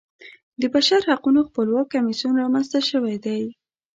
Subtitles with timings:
[0.61, 3.41] د بشرحقونو خپلواک کمیسیون رامنځته شوی دی.